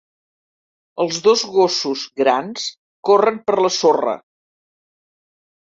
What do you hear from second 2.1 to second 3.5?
grans corren